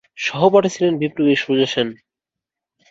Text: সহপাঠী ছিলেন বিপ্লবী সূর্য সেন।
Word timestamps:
সহপাঠী 0.19 0.69
ছিলেন 0.69 0.93
বিপ্লবী 1.01 1.35
সূর্য 1.35 1.61
সেন। 1.65 1.87